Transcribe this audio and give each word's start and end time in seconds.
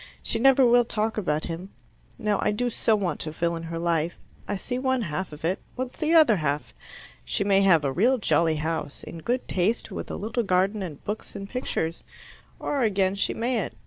She 0.23 0.39
never 0.39 0.65
will 0.65 0.83
talk 0.83 1.15
about 1.15 1.43
him. 1.43 1.69
Now 2.17 2.39
I 2.41 2.49
do 2.49 2.71
so 2.71 2.95
want 2.95 3.19
to 3.19 3.31
fill 3.31 3.55
in 3.55 3.61
her 3.69 3.77
life. 3.77 4.17
I 4.47 4.55
see 4.55 4.79
one 4.79 5.03
half 5.03 5.31
of 5.31 5.45
it. 5.45 5.59
What's 5.75 5.99
the 5.99 6.15
other 6.15 6.37
half? 6.37 6.73
She 7.23 7.43
may 7.43 7.61
have 7.61 7.85
a 7.85 7.91
real 7.91 8.17
jolly 8.17 8.55
house, 8.55 9.03
in 9.03 9.19
good 9.19 9.47
taste, 9.47 9.91
with 9.91 10.09
a 10.09 10.15
little 10.15 10.41
garden 10.41 10.81
and 10.81 11.05
books, 11.05 11.35
and 11.35 11.47
pictures. 11.47 12.03
Or, 12.57 12.81
again, 12.81 13.13
she 13.13 13.35
mayn't. 13.35 13.75